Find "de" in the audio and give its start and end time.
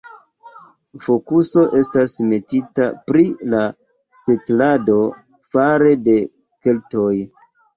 6.09-6.17